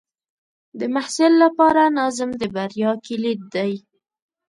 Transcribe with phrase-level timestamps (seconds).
[0.79, 3.73] د محصل لپاره نظم د بریا کلید دی.